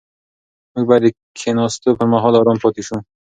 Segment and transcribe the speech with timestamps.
[0.73, 1.07] موږ باید د
[1.37, 2.97] کښېناستو پر مهال ارام پاتې شو.